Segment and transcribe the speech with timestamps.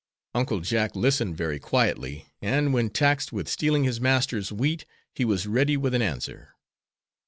[0.33, 5.45] Uncle Jack listened very quietly, and when taxed with stealing his master's wheat he was
[5.45, 6.55] ready with an answer.